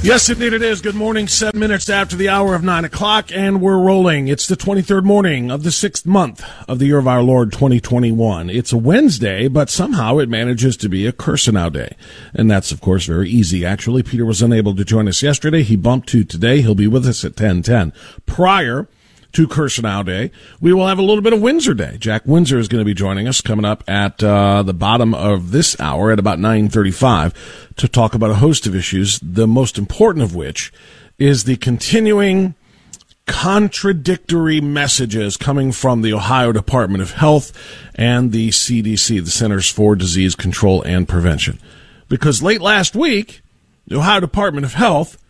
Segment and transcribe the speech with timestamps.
[0.00, 0.80] Yes, indeed it is.
[0.80, 1.26] Good morning.
[1.26, 4.28] Seven minutes after the hour of nine o'clock, and we're rolling.
[4.28, 8.48] It's the 23rd morning of the sixth month of the year of our Lord 2021.
[8.48, 11.96] It's a Wednesday, but somehow it manages to be a Kirsanow day.
[12.32, 13.66] And that's, of course, very easy.
[13.66, 15.64] Actually, Peter was unable to join us yesterday.
[15.64, 16.62] He bumped to today.
[16.62, 17.92] He'll be with us at 1010.
[18.24, 18.86] Prior
[19.32, 20.30] to Kirsanow Day.
[20.60, 21.96] We will have a little bit of Windsor Day.
[21.98, 25.50] Jack Windsor is going to be joining us coming up at uh, the bottom of
[25.50, 27.34] this hour at about 9.35
[27.76, 30.72] to talk about a host of issues, the most important of which
[31.18, 32.54] is the continuing
[33.26, 37.52] contradictory messages coming from the Ohio Department of Health
[37.94, 41.60] and the CDC, the Centers for Disease Control and Prevention.
[42.08, 43.42] Because late last week,
[43.86, 45.22] the Ohio Department of Health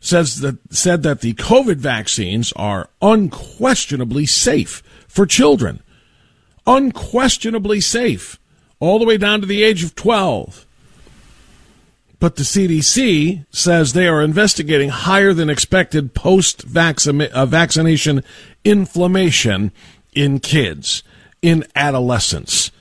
[0.00, 5.82] says that said that the COVID vaccines are unquestionably safe for children.
[6.66, 8.38] Unquestionably safe,
[8.80, 10.66] all the way down to the age of 12.
[12.18, 18.22] But the CDC says they are investigating higher than expected post vaccination
[18.64, 19.72] inflammation
[20.14, 21.02] in kids,
[21.42, 22.72] in adolescents,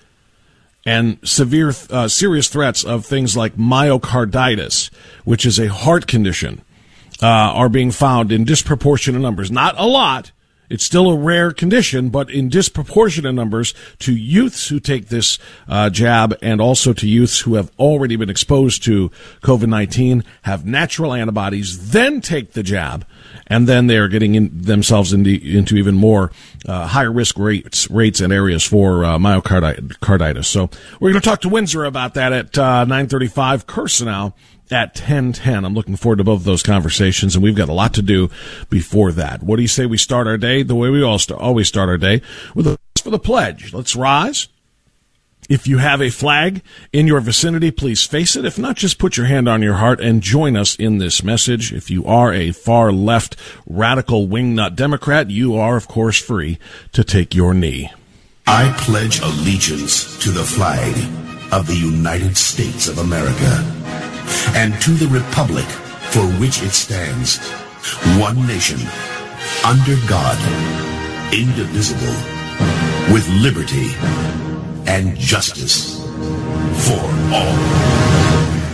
[0.85, 4.89] and severe, uh, serious threats of things like myocarditis,
[5.25, 6.61] which is a heart condition
[7.21, 9.51] uh, are being found in disproportionate numbers.
[9.51, 10.31] Not a lot.
[10.69, 15.37] It's still a rare condition, but in disproportionate numbers to youths who take this
[15.67, 19.11] uh, jab and also to youths who have already been exposed to
[19.41, 23.05] COVID 19, have natural antibodies, then take the jab,
[23.47, 26.31] and then they're getting in themselves into, into even more
[26.67, 30.45] uh, higher risk rates, rates and areas for uh, myocarditis.
[30.45, 34.33] So we're going to talk to Windsor about that at uh, 935 Kirsanow
[34.71, 35.65] at 1010.
[35.65, 38.29] I'm looking forward to both of those conversations, and we've got a lot to do
[38.69, 39.43] before that.
[39.43, 41.97] What do you say we start our day the way we all always start our
[41.97, 42.21] day
[42.53, 43.73] with a for the pledge?
[43.73, 44.47] Let's rise.
[45.47, 48.45] If you have a flag in your vicinity, please face it.
[48.45, 51.71] If not, just put your hand on your heart and join us in this message.
[51.71, 53.35] If you are a far left
[53.67, 56.57] radical wingnut Democrat, you are, of course, free
[56.93, 57.91] to take your knee.
[58.47, 60.95] I pledge allegiance to the flag
[61.53, 63.75] of the United States of America
[64.55, 65.65] and to the republic
[66.11, 67.37] for which it stands,
[68.17, 68.79] one nation,
[69.65, 70.37] under God,
[71.33, 72.15] indivisible,
[73.11, 73.91] with liberty
[74.87, 75.99] and justice
[76.87, 77.01] for
[77.33, 77.95] all.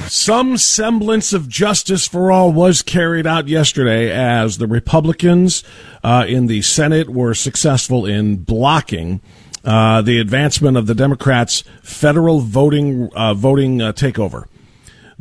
[0.08, 5.64] Some semblance of justice for all was carried out yesterday as the Republicans
[6.04, 9.22] uh, in the Senate were successful in blocking
[9.64, 14.46] uh, the advancement of the Democrats' federal voting uh, voting uh, takeover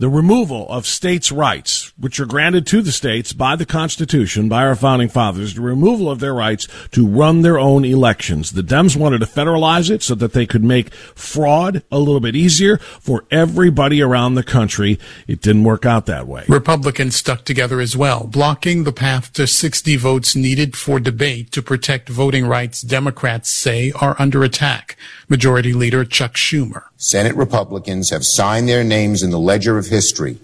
[0.00, 4.64] the removal of states' rights, which are granted to the states by the Constitution, by
[4.64, 8.52] our founding fathers, the removal of their rights to run their own elections.
[8.52, 12.35] The Dems wanted to federalize it so that they could make fraud a little bit
[12.35, 14.99] easier for everybody around the country.
[15.29, 16.44] It didn't work out that way.
[16.49, 21.62] Republicans stuck together as well, blocking the path to 60 votes needed for debate to
[21.62, 24.97] protect voting rights Democrats say are under attack.
[25.29, 26.85] Majority Leader Chuck Schumer.
[26.97, 30.38] Senate Republicans have signed their names in the ledger of history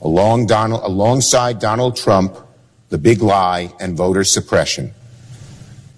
[0.00, 2.36] along Donald, alongside Donald Trump,
[2.88, 4.92] the big lie, and voter suppression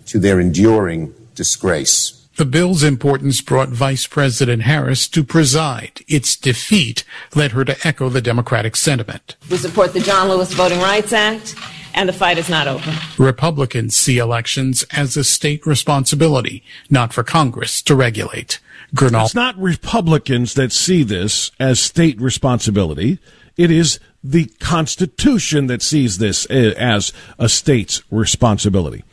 [0.07, 2.17] to their enduring disgrace.
[2.37, 6.03] The bill's importance brought Vice President Harris to preside.
[6.09, 7.05] Its defeat
[7.35, 9.37] led her to echo the Democratic sentiment.
[9.51, 11.55] We support the John Lewis Voting Rights Act,
[11.93, 12.93] and the fight is not over.
[13.19, 18.59] Republicans see elections as a state responsibility, not for Congress to regulate.
[18.95, 19.27] Gernal.
[19.27, 23.19] It's not Republicans that see this as state responsibility.
[23.61, 29.05] It is the Constitution that sees this as a state's responsibility.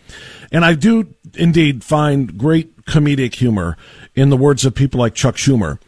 [0.53, 3.75] And I do indeed find great comedic humor
[4.15, 5.79] in the words of people like Chuck Schumer,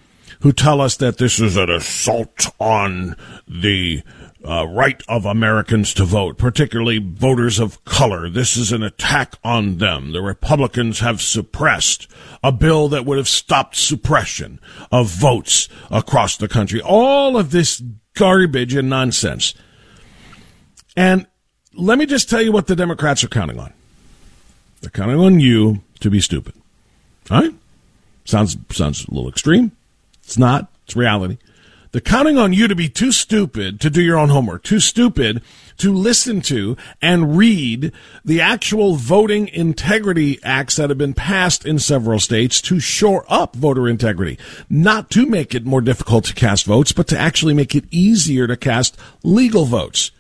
[0.41, 3.15] who tell us that this is an assault on
[3.47, 4.03] the
[4.43, 8.29] uh, right of Americans to vote, particularly voters of color.
[8.29, 10.11] This is an attack on them.
[10.11, 12.09] The Republicans have suppressed
[12.43, 14.59] a bill that would have stopped suppression
[14.91, 16.81] of votes across the country.
[16.81, 17.81] All of this
[18.19, 19.53] garbage and nonsense.
[20.97, 21.25] And
[21.73, 23.73] let me just tell you what the Democrats are counting on.
[24.81, 26.53] They're counting on you to be stupid.
[27.31, 27.53] All right?
[28.25, 29.71] Sounds sounds a little extreme.
[30.23, 30.69] It's not.
[30.85, 31.37] It's reality.
[31.91, 35.41] They're counting on you to be too stupid to do your own homework, too stupid
[35.77, 37.91] to listen to and read
[38.23, 43.55] the actual voting integrity acts that have been passed in several states to shore up
[43.55, 44.37] voter integrity,
[44.69, 48.45] not to make it more difficult to cast votes, but to actually make it easier
[48.45, 50.11] to cast legal votes.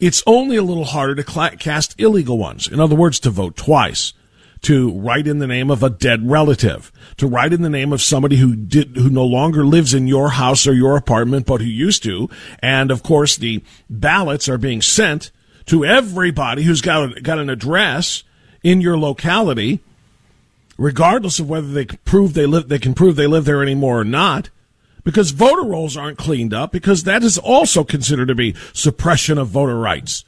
[0.00, 2.66] It's only a little harder to cast illegal ones.
[2.66, 4.12] In other words, to vote twice
[4.62, 8.00] to write in the name of a dead relative, to write in the name of
[8.00, 11.66] somebody who did, who no longer lives in your house or your apartment, but who
[11.66, 12.30] used to.
[12.60, 15.32] And of course, the ballots are being sent
[15.66, 18.22] to everybody who's got, got an address
[18.62, 19.80] in your locality,
[20.78, 24.04] regardless of whether they prove they live, they can prove they live there anymore or
[24.04, 24.50] not.
[25.04, 29.48] Because voter rolls aren't cleaned up, because that is also considered to be suppression of
[29.48, 30.24] voter rights.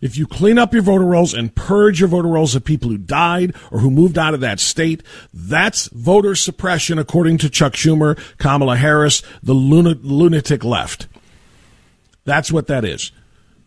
[0.00, 2.98] If you clean up your voter rolls and purge your voter rolls of people who
[2.98, 5.02] died or who moved out of that state,
[5.32, 11.06] that's voter suppression, according to Chuck Schumer, Kamala Harris, the lunatic left.
[12.24, 13.12] That's what that is.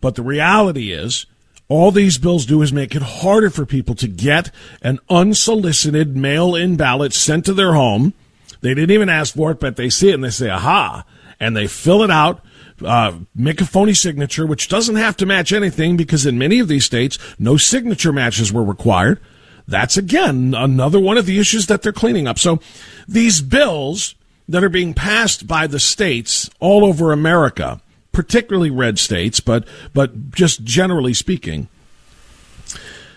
[0.00, 1.26] But the reality is,
[1.66, 6.54] all these bills do is make it harder for people to get an unsolicited mail
[6.54, 8.14] in ballot sent to their home.
[8.60, 11.04] They didn't even ask for it, but they see it and they say, aha,
[11.38, 12.44] and they fill it out
[12.84, 16.68] uh, make a phony signature, which doesn't have to match anything because in many of
[16.68, 19.20] these states, no signature matches were required.
[19.66, 22.38] That's again another one of the issues that they're cleaning up.
[22.38, 22.60] So
[23.06, 24.14] these bills
[24.48, 27.80] that are being passed by the states all over America,
[28.12, 31.68] particularly red states, but, but just generally speaking,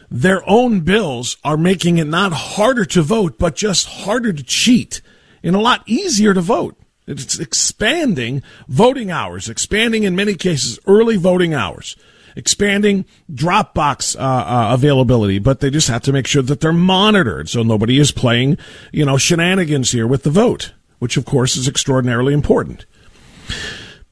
[0.10, 5.02] their own bills are making it not harder to vote, but just harder to cheat
[5.42, 6.76] and a lot easier to vote.
[7.08, 11.96] It's expanding voting hours, expanding in many cases early voting hours,
[12.36, 17.50] expanding Dropbox uh, uh, availability, but they just have to make sure that they're monitored
[17.50, 18.58] so nobody is playing,
[18.92, 22.86] you know, shenanigans here with the vote, which of course is extraordinarily important.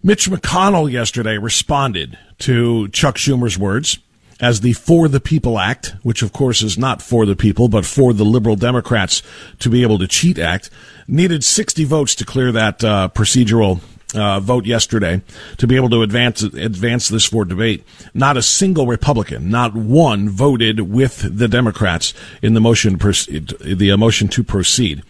[0.01, 3.99] Mitch McConnell yesterday responded to Chuck Schumer's words
[4.39, 7.85] as the For the People Act, which of course is not for the people, but
[7.85, 9.21] for the liberal Democrats
[9.59, 10.69] to be able to cheat act,
[11.07, 13.81] needed 60 votes to clear that uh, procedural
[14.15, 15.21] uh, vote yesterday
[15.57, 17.83] to be able to advance advance this for debate.
[18.13, 24.27] Not a single Republican, not one, voted with the Democrats in the motion the motion
[24.29, 25.03] to proceed.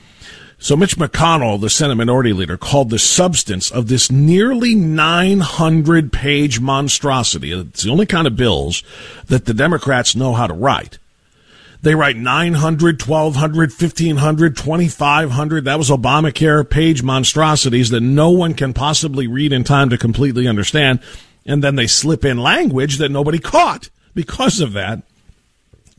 [0.62, 6.60] So Mitch McConnell, the Senate Minority Leader, called the substance of this nearly 900 page
[6.60, 7.54] monstrosity.
[7.54, 8.84] It's the only kind of bills
[9.28, 10.98] that the Democrats know how to write.
[11.82, 15.64] They write 900, 1200, 1500, 2500.
[15.64, 20.46] That was Obamacare page monstrosities that no one can possibly read in time to completely
[20.46, 21.00] understand.
[21.46, 25.04] And then they slip in language that nobody caught because of that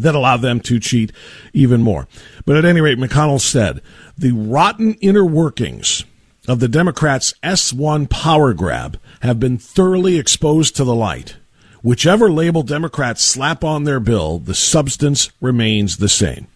[0.03, 1.13] that allow them to cheat
[1.53, 2.09] even more.
[2.45, 3.81] But at any rate, McConnell said
[4.17, 6.05] the rotten inner workings
[6.49, 11.37] of the Democrats' S1 power grab have been thoroughly exposed to the light.
[11.83, 16.47] Whichever label Democrats slap on their bill, the substance remains the same.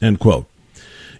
[0.00, 0.46] End quote.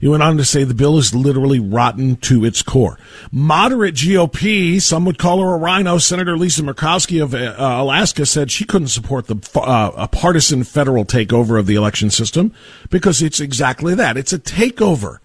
[0.00, 2.98] He went on to say the bill is literally rotten to its core.
[3.30, 8.50] Moderate GOP, some would call her a rhino, Senator Lisa Murkowski of uh, Alaska said
[8.50, 12.52] she couldn't support the uh, a partisan federal takeover of the election system
[12.90, 14.16] because it's exactly that.
[14.16, 15.18] It's a takeover.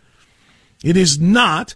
[0.84, 1.76] It is not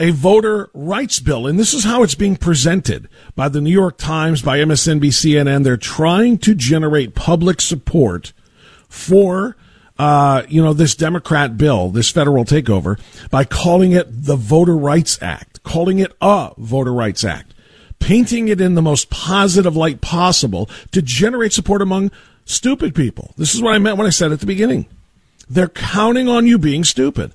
[0.00, 1.46] a voter rights bill.
[1.46, 5.62] And this is how it's being presented by the New York Times, by MSNBC, CNN.
[5.62, 8.32] They're trying to generate public support
[8.88, 9.56] for
[9.98, 12.98] uh, you know, this Democrat bill, this federal takeover,
[13.30, 17.54] by calling it the Voter Rights Act, calling it a Voter Rights Act,
[18.00, 22.10] painting it in the most positive light possible to generate support among
[22.44, 23.34] stupid people.
[23.36, 24.86] This is what I meant when I said at the beginning.
[25.48, 27.32] They're counting on you being stupid.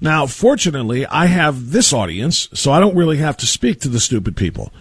[0.00, 4.00] Now, fortunately, I have this audience, so I don't really have to speak to the
[4.00, 4.72] stupid people.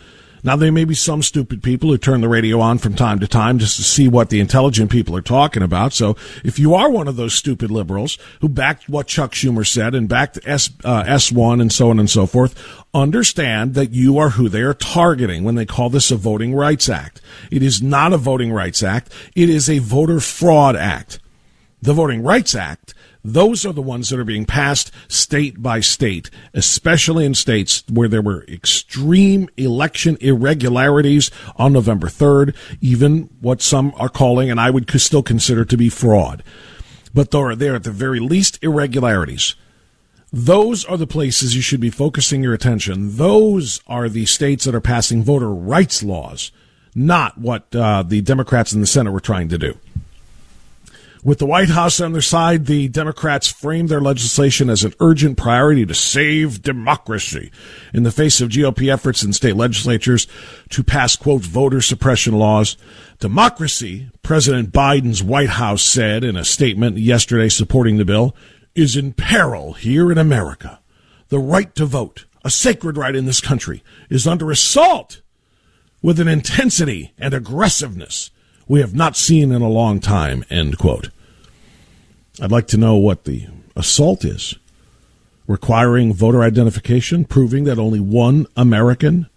[0.43, 3.27] Now, there may be some stupid people who turn the radio on from time to
[3.27, 5.93] time just to see what the intelligent people are talking about.
[5.93, 9.93] So if you are one of those stupid liberals who backed what Chuck Schumer said
[9.93, 12.55] and backed S, uh, S1 and so on and so forth,
[12.93, 16.89] understand that you are who they are targeting when they call this a Voting Rights
[16.89, 17.21] Act.
[17.51, 19.13] It is not a Voting Rights Act.
[19.35, 21.19] It is a Voter Fraud Act.
[21.81, 26.29] The Voting Rights Act those are the ones that are being passed state by state,
[26.53, 33.93] especially in states where there were extreme election irregularities on November 3rd, even what some
[33.97, 36.43] are calling, and I would still consider to be fraud.
[37.13, 39.55] But there are there at the very least irregularities.
[40.33, 43.17] Those are the places you should be focusing your attention.
[43.17, 46.51] Those are the states that are passing voter rights laws,
[46.95, 49.77] not what uh, the Democrats in the Senate were trying to do.
[51.23, 55.37] With the White House on their side, the Democrats framed their legislation as an urgent
[55.37, 57.51] priority to save democracy
[57.93, 60.25] in the face of GOP efforts in state legislatures
[60.69, 62.75] to pass, quote, voter suppression laws.
[63.19, 68.35] Democracy, President Biden's White House said in a statement yesterday supporting the bill,
[68.73, 70.79] is in peril here in America.
[71.29, 75.21] The right to vote, a sacred right in this country, is under assault
[76.01, 78.31] with an intensity and aggressiveness
[78.71, 81.09] we have not seen in a long time, end quote.
[82.41, 84.55] I'd like to know what the assault is.
[85.45, 89.27] Requiring voter identification, proving that only one American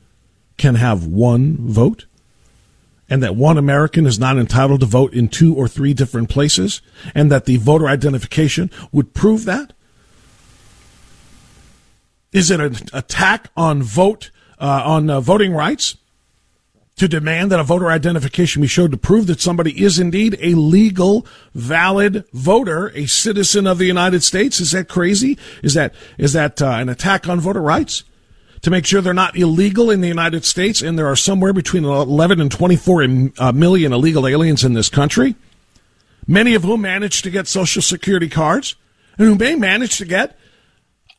[0.57, 2.07] can have one vote,
[3.11, 6.81] and that one American is not entitled to vote in two or three different places,
[7.13, 9.73] and that the voter identification would prove that?
[12.33, 15.97] Is it an attack on vote uh, on uh, voting rights?
[16.97, 20.55] To demand that a voter identification be showed to prove that somebody is indeed a
[20.55, 24.61] legal, valid voter, a citizen of the United States.
[24.61, 25.37] Is that crazy?
[25.63, 28.05] Is that is that uh, an attack on voter rights?
[28.63, 31.85] To make sure they're not illegal in the United States, and there are somewhere between
[31.85, 33.03] 11 and 24
[33.39, 35.35] uh, illegal aliens in this country,
[36.27, 38.75] many of whom manage to get Social Security cards,
[39.19, 40.39] and who may manage to get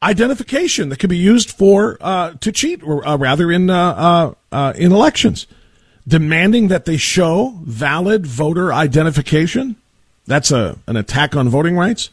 [0.02, 4.74] identification that can be used for uh, to cheat, or uh, rather, in uh, uh,
[4.76, 5.46] in elections
[6.08, 9.76] demanding that they show valid voter identification.
[10.26, 12.10] That's a, an attack on voting rights.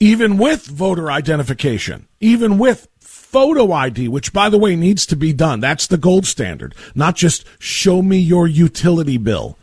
[0.00, 5.32] Even with voter identification, even with photo ID, which by the way needs to be
[5.32, 5.60] done.
[5.60, 9.58] That's the gold standard, not just show me your utility bill.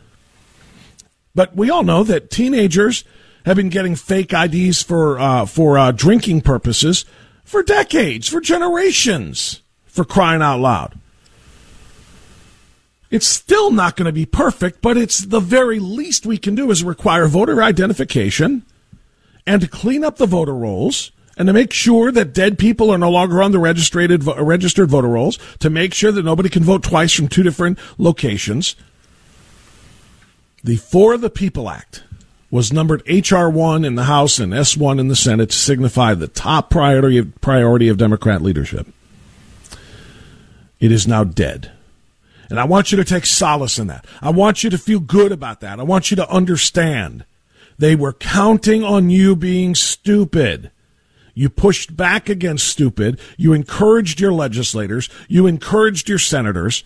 [1.34, 3.04] But we all know that teenagers
[3.44, 7.04] have been getting fake IDs for uh, for uh, drinking purposes
[7.44, 10.98] for decades, for generations, for crying out loud.
[13.10, 16.70] It's still not going to be perfect, but it's the very least we can do
[16.70, 18.64] is require voter identification
[19.46, 22.98] and to clean up the voter rolls and to make sure that dead people are
[22.98, 26.82] no longer on the registered registered voter rolls, to make sure that nobody can vote
[26.82, 28.74] twice from two different locations.
[30.64, 32.02] The For the People Act
[32.50, 36.28] was numbered HR 1 in the House and S1 in the Senate to signify the
[36.28, 38.86] top priority of, priority of Democrat leadership.
[40.80, 41.70] It is now dead.
[42.48, 44.06] And I want you to take solace in that.
[44.20, 45.80] I want you to feel good about that.
[45.80, 47.24] I want you to understand
[47.78, 50.70] they were counting on you being stupid.
[51.34, 53.20] You pushed back against stupid.
[53.36, 55.10] You encouraged your legislators.
[55.28, 56.84] You encouraged your senators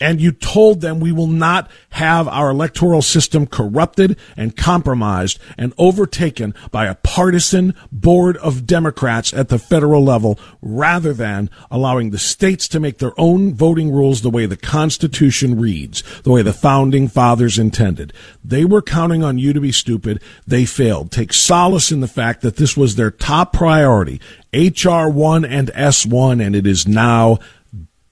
[0.00, 5.72] and you told them we will not have our electoral system corrupted and compromised and
[5.78, 12.18] overtaken by a partisan board of Democrats at the federal level rather than allowing the
[12.18, 16.52] states to make their own voting rules the way the Constitution reads, the way the
[16.52, 18.12] founding fathers intended.
[18.44, 20.22] They were counting on you to be stupid.
[20.46, 21.10] They failed.
[21.10, 24.20] Take solace in the fact that this was their top priority,
[24.52, 27.38] HR 1 and S1, and it is now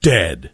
[0.01, 0.51] dead.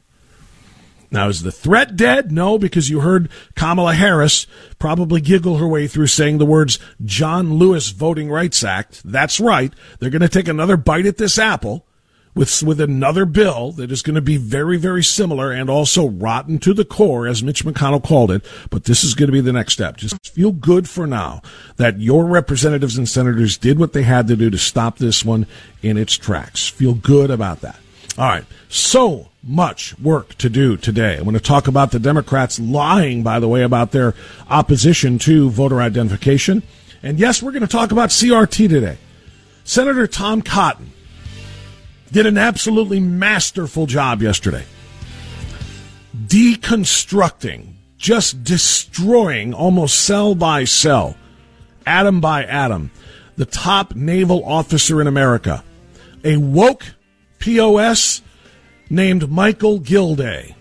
[1.12, 2.32] Now, is the threat dead?
[2.32, 4.48] No, because you heard Kamala Harris
[4.80, 9.01] probably giggle her way through saying the words John Lewis Voting Rights Act.
[9.03, 9.74] That's right.
[10.00, 11.86] They're going to take another bite at this apple
[12.34, 16.60] with, with another bill that is going to be very, very similar and also rotten
[16.60, 18.46] to the core, as Mitch McConnell called it.
[18.70, 19.98] But this is going to be the next step.
[19.98, 21.41] Just feel good for now
[21.75, 25.46] that your representatives and senators did what they had to do to stop this one
[25.82, 26.70] in its tracks.
[26.70, 27.80] Feel good about that.
[28.18, 28.46] All right.
[28.70, 31.17] So much work to do today.
[31.17, 34.13] I want to talk about the Democrats lying, by the way, about their
[34.50, 36.63] opposition to voter identification.
[37.01, 38.98] And yes, we're going to talk about CRT today.
[39.63, 40.91] Senator Tom Cotton
[42.12, 44.65] did an absolutely masterful job yesterday.
[46.27, 51.15] Deconstructing, just destroying almost cell by cell,
[51.86, 52.91] atom by atom,
[53.38, 55.63] the top naval officer in America.
[56.24, 56.86] A woke
[57.39, 58.21] POS
[58.91, 60.55] named Michael Gilday,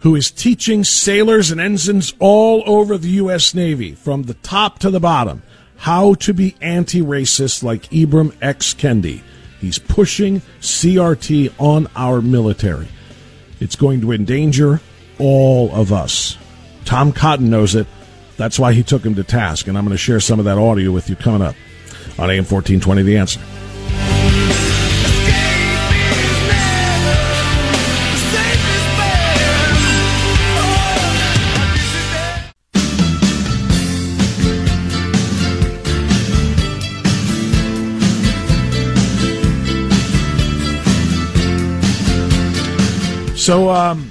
[0.00, 3.54] who is teaching sailors and ensigns all over the U.S.
[3.54, 5.42] Navy, from the top to the bottom,
[5.76, 8.74] how to be anti racist like Ibram X.
[8.74, 9.22] Kendi.
[9.60, 12.88] He's pushing CRT on our military.
[13.60, 14.80] It's going to endanger
[15.18, 16.36] all of us.
[16.84, 17.86] Tom Cotton knows it.
[18.36, 20.58] That's why he took him to task, and I'm going to share some of that
[20.58, 21.54] audio with you coming up
[22.18, 23.40] on AM 1420 The Answer.
[43.44, 44.10] So um,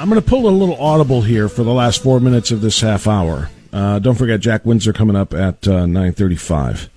[0.00, 2.80] I'm going to pull a little audible here for the last four minutes of this
[2.80, 3.50] half hour.
[3.70, 6.88] Uh, don't forget Jack Windsor coming up at uh, 9:35.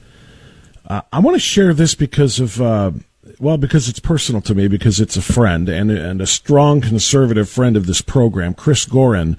[0.87, 2.91] Uh, I want to share this because of uh,
[3.37, 7.49] well, because it's personal to me, because it's a friend and and a strong conservative
[7.49, 8.53] friend of this program.
[8.53, 9.37] Chris Gorin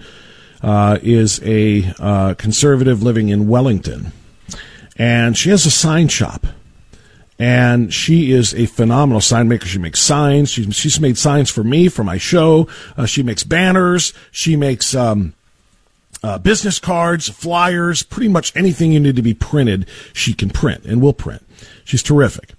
[0.61, 4.12] uh, is a uh, conservative living in Wellington,
[4.99, 6.47] and she has a sign shop
[7.39, 9.67] and she is a phenomenal sign maker.
[9.67, 10.51] She makes signs.
[10.51, 12.69] She's, she's made signs for me for my show.
[12.97, 14.12] Uh, she makes banners.
[14.31, 15.35] She makes um,
[16.23, 19.87] uh, business cards, flyers, pretty much anything you need to be printed.
[20.12, 21.45] She can print and will print.
[21.85, 22.53] She's terrific,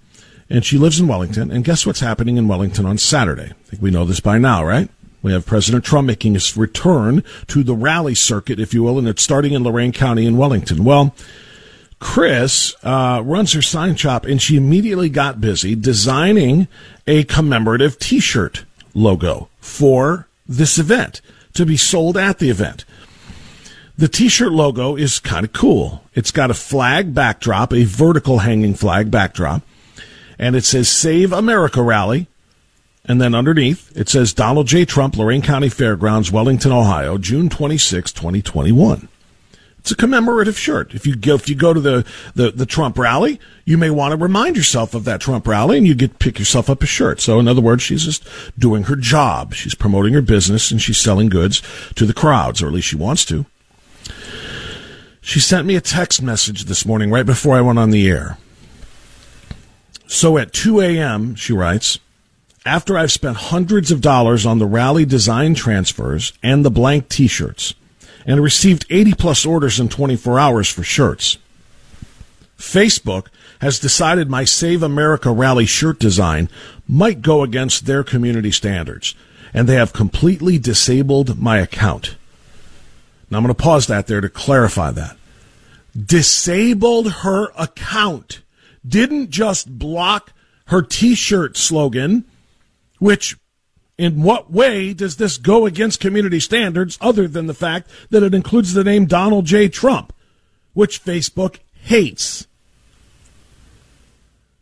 [0.50, 1.50] and she lives in Wellington.
[1.50, 3.52] And guess what's happening in Wellington on Saturday?
[3.52, 4.90] I think we know this by now, right?
[5.22, 9.08] We have President Trump making his return to the rally circuit, if you will, and
[9.08, 10.84] it's starting in Lorain County in Wellington.
[10.84, 11.14] Well,
[11.98, 16.68] Chris uh, runs her sign shop, and she immediately got busy designing
[17.06, 18.64] a commemorative T-shirt
[18.94, 21.20] logo for this event
[21.54, 22.84] to be sold at the event.
[23.96, 26.02] The T-shirt logo is kind of cool.
[26.14, 29.62] It's got a flag backdrop, a vertical hanging flag backdrop,
[30.38, 32.26] and it says "Save America Rally."
[33.06, 34.86] And then underneath, it says Donald J.
[34.86, 39.08] Trump, Lorain County Fairgrounds, Wellington, Ohio, June 26, 2021.
[39.84, 40.94] It's a commemorative shirt.
[40.94, 44.12] If you go, if you go to the, the, the Trump rally, you may want
[44.12, 47.20] to remind yourself of that Trump rally and you get pick yourself up a shirt.
[47.20, 48.26] So in other words, she's just
[48.58, 49.52] doing her job.
[49.52, 51.60] She's promoting her business and she's selling goods
[51.96, 53.44] to the crowds, or at least she wants to.
[55.20, 58.38] She sent me a text message this morning right before I went on the air.
[60.06, 61.98] So at 2 a.m., she writes,
[62.64, 67.74] after I've spent hundreds of dollars on the rally design transfers and the blank t-shirts,
[68.26, 71.38] and received 80 plus orders in 24 hours for shirts.
[72.58, 73.26] Facebook
[73.60, 76.48] has decided my Save America rally shirt design
[76.88, 79.14] might go against their community standards,
[79.52, 82.16] and they have completely disabled my account.
[83.30, 85.16] Now I'm going to pause that there to clarify that.
[85.96, 88.42] Disabled her account.
[88.86, 90.32] Didn't just block
[90.66, 92.24] her t-shirt slogan,
[92.98, 93.36] which
[93.96, 98.34] in what way does this go against community standards other than the fact that it
[98.34, 99.68] includes the name Donald J.
[99.68, 100.12] Trump,
[100.72, 102.46] which Facebook hates?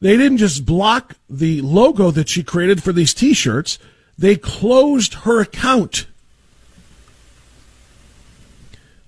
[0.00, 3.78] They didn't just block the logo that she created for these t shirts,
[4.18, 6.06] they closed her account.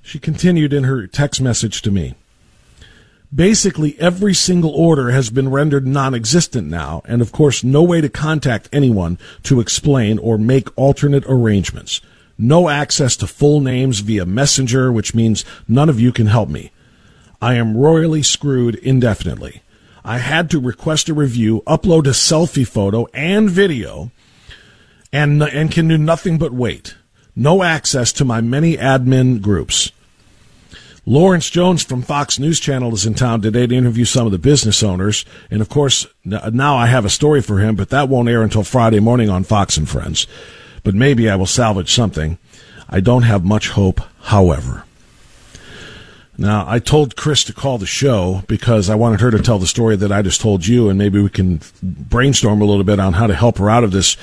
[0.03, 2.15] She continued in her text message to me
[3.35, 8.09] basically every single order has been rendered non-existent now, and of course no way to
[8.09, 12.01] contact anyone to explain or make alternate arrangements.
[12.37, 16.70] No access to full names via messenger, which means none of you can help me.
[17.40, 19.62] I am royally screwed indefinitely.
[20.05, 24.11] I had to request a review, upload a selfie photo and video,
[25.12, 26.97] and, and can do nothing but wait.
[27.37, 29.92] No access to my many admin groups.
[31.07, 34.38] Lawrence Jones from Fox News Channel is in town today to interview some of the
[34.38, 35.27] business owners.
[35.51, 38.64] And of course, now I have a story for him, but that won't air until
[38.64, 40.27] Friday morning on Fox and Friends.
[40.85, 42.38] but maybe I will salvage something.
[42.88, 44.85] I don't have much hope, however.
[46.37, 49.67] Now, I told Chris to call the show because I wanted her to tell the
[49.67, 53.14] story that I just told you, and maybe we can brainstorm a little bit on
[53.14, 54.17] how to help her out of this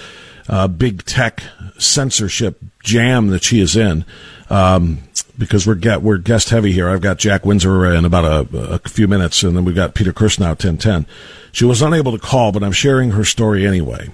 [0.47, 1.41] uh, big tech
[1.77, 4.05] censorship jam that she is in.
[4.51, 4.99] Um,
[5.37, 6.89] because we're get, we're guest heavy here.
[6.89, 10.11] I've got Jack Windsor in about a, a few minutes, and then we've got Peter
[10.11, 11.07] Kirsanow ten ten.
[11.53, 14.09] She was unable to call, but I'm sharing her story anyway.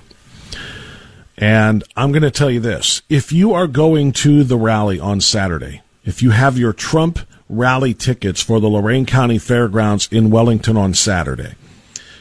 [1.37, 5.21] And I'm going to tell you this: if you are going to the rally on
[5.21, 7.19] Saturday, if you have your Trump
[7.49, 11.55] rally tickets for the Lorain County Fairgrounds in Wellington on Saturday.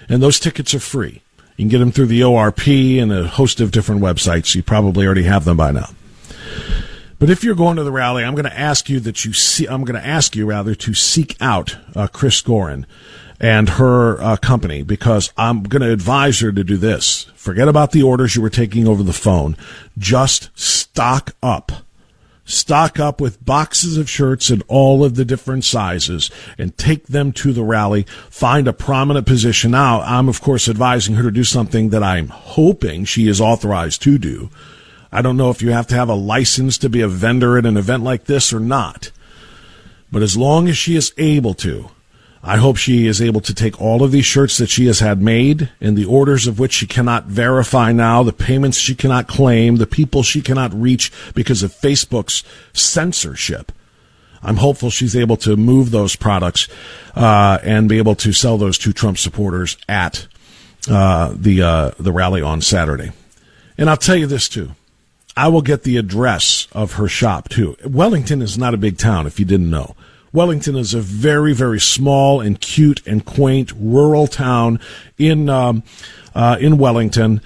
[0.09, 1.23] And those tickets are free.
[1.57, 4.55] You can get them through the ORP and a host of different websites.
[4.55, 5.91] You probably already have them by now.
[7.19, 9.67] But if you're going to the rally, I'm going to ask you that you see,
[9.67, 12.85] I'm going to ask you rather to seek out uh, Chris Gorin
[13.41, 17.25] and her uh, company because I'm going to advise her to do this.
[17.35, 19.57] Forget about the orders you were taking over the phone.
[19.97, 21.73] Just stock up
[22.47, 27.33] stock up with boxes of shirts in all of the different sizes and take them
[27.33, 28.05] to the rally.
[28.31, 29.73] Find a prominent position.
[29.73, 34.01] Now, I'm of course advising her to do something that I'm hoping she is authorized
[34.03, 34.49] to do.
[35.13, 37.67] I don't know if you have to have a license to be a vendor at
[37.67, 39.11] an event like this or not.
[40.11, 41.91] But as long as she is able to,
[42.43, 45.21] I hope she is able to take all of these shirts that she has had
[45.21, 49.77] made and the orders of which she cannot verify now, the payments she cannot claim,
[49.77, 53.73] the people she cannot reach because of Facebook's censorship.
[54.43, 56.69] I'm hopeful she's able to move those products
[57.17, 60.29] uh, and be able to sell those to Trump supporters at
[60.89, 63.11] uh, the uh, the rally on Saturday.
[63.77, 64.71] And I'll tell you this too.
[65.37, 67.77] I will get the address of her shop too.
[67.85, 69.95] Wellington is not a big town, if you didn't know.
[70.33, 74.81] Wellington is a very, very small and cute and quaint rural town
[75.19, 75.83] in um,
[76.35, 77.41] uh, in Wellington.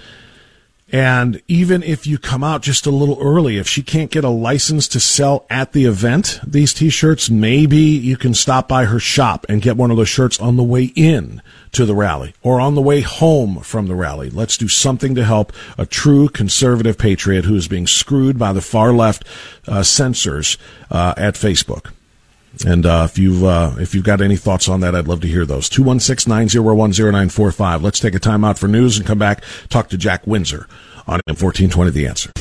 [0.92, 4.28] And even if you come out just a little early, if she can't get a
[4.28, 9.46] license to sell at the event, these t-shirts, maybe you can stop by her shop
[9.48, 12.74] and get one of those shirts on the way in to the rally or on
[12.74, 14.30] the way home from the rally.
[14.30, 18.60] Let's do something to help a true conservative patriot who is being screwed by the
[18.60, 19.24] far left
[19.68, 20.58] uh, censors
[20.90, 21.92] uh, at Facebook.
[22.66, 25.28] And uh, if you've uh, if you've got any thoughts on that, I'd love to
[25.28, 25.70] hear those.
[25.70, 27.82] 216-901-0945.
[27.82, 30.66] Let's take a time out for news and come back talk to Jack Windsor
[31.06, 32.32] on M1420 The Answer.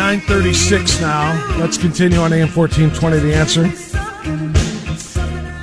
[0.00, 1.58] 936 now.
[1.58, 3.64] Let's continue on AM 1420, The Answer.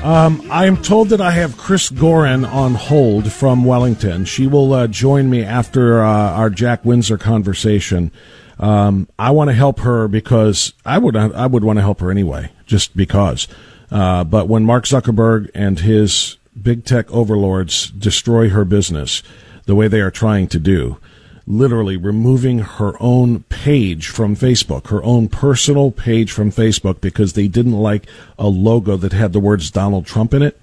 [0.05, 4.25] Um, I am told that I have Chris Gorin on hold from Wellington.
[4.25, 8.11] She will uh, join me after uh, our Jack Windsor conversation.
[8.59, 12.11] Um, I want to help her because I would I would want to help her
[12.11, 13.47] anyway, just because.
[13.89, 19.23] Uh, but when Mark Zuckerberg and his big tech overlords destroy her business
[19.65, 20.99] the way they are trying to do,
[21.47, 27.47] literally removing her own page from Facebook, her own personal page from Facebook because they
[27.47, 28.05] didn't like
[28.37, 30.59] a logo that had the words Donald Trump in it.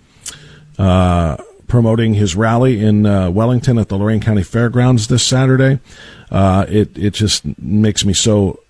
[0.79, 5.81] Uh, promoting his rally in uh, Wellington at the Lorain County Fairgrounds this Saturday.
[6.31, 8.61] Uh, it it just makes me so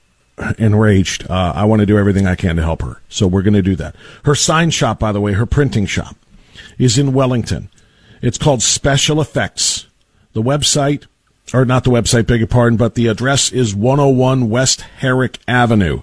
[0.58, 1.28] enraged.
[1.28, 3.62] Uh, I want to do everything I can to help her, so we're going to
[3.62, 3.96] do that.
[4.24, 6.16] Her sign shop, by the way, her printing shop,
[6.78, 7.68] is in Wellington.
[8.22, 9.86] It's called Special Effects.
[10.32, 11.06] The website
[11.52, 16.02] or not the website, beg your pardon, but the address is 101 West Herrick Avenue.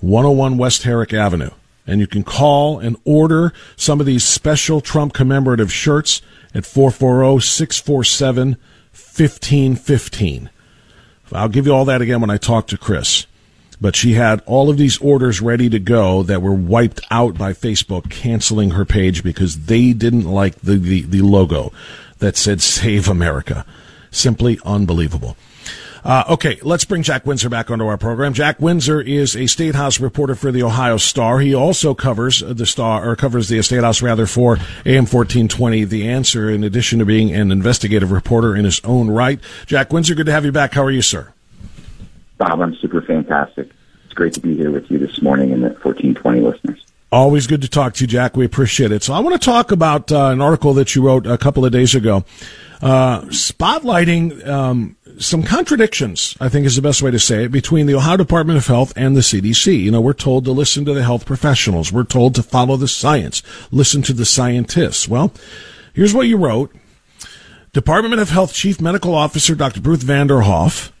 [0.00, 1.50] 101 West Herrick Avenue.
[1.86, 6.22] And you can call and order some of these special Trump commemorative shirts
[6.54, 8.48] at 440 647
[8.92, 10.50] 1515.
[11.32, 13.26] I'll give you all that again when I talk to Chris.
[13.80, 17.52] But she had all of these orders ready to go that were wiped out by
[17.52, 21.72] Facebook canceling her page because they didn't like the, the, the logo
[22.18, 23.66] that said Save America.
[24.14, 25.36] Simply unbelievable.
[26.04, 28.34] Uh, okay, let's bring Jack Windsor back onto our program.
[28.34, 31.38] Jack Windsor is a State House reporter for the Ohio Star.
[31.38, 36.06] He also covers the Star, or covers the State House rather for AM 1420 The
[36.06, 39.40] Answer, in addition to being an investigative reporter in his own right.
[39.64, 40.74] Jack Windsor, good to have you back.
[40.74, 41.32] How are you, sir?
[42.36, 43.70] Bob, I'm super fantastic.
[44.04, 46.84] It's great to be here with you this morning and the 1420 listeners.
[47.10, 48.36] Always good to talk to you, Jack.
[48.36, 49.04] We appreciate it.
[49.04, 51.70] So I want to talk about uh, an article that you wrote a couple of
[51.70, 52.24] days ago,
[52.82, 56.36] uh, spotlighting um, some contradictions.
[56.40, 58.92] I think is the best way to say it between the Ohio Department of Health
[58.96, 59.78] and the CDC.
[59.78, 61.92] You know, we're told to listen to the health professionals.
[61.92, 65.08] We're told to follow the science, listen to the scientists.
[65.08, 65.32] Well,
[65.92, 66.74] here's what you wrote.
[67.72, 69.80] Department of Health Chief Medical Officer Dr.
[69.80, 70.92] Bruce Vanderhoff,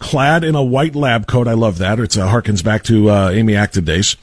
[0.00, 1.46] clad in a white lab coat.
[1.46, 2.00] I love that.
[2.00, 4.16] It uh, harkens back to uh, Amy Acton days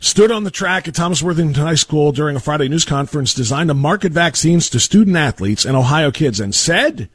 [0.00, 3.68] stood on the track at Thomas Worthington High School during a Friday news conference designed
[3.68, 7.08] to market vaccines to student athletes and Ohio kids and said,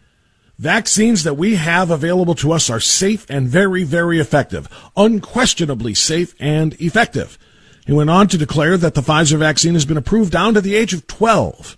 [0.57, 4.69] Vaccines that we have available to us are safe and very, very effective.
[4.95, 7.37] Unquestionably safe and effective.
[7.85, 10.75] He went on to declare that the Pfizer vaccine has been approved down to the
[10.75, 11.75] age of 12.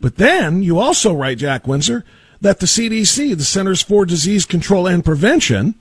[0.00, 2.04] But then you also write, Jack Windsor,
[2.40, 5.74] that the CDC, the Centers for Disease Control and Prevention,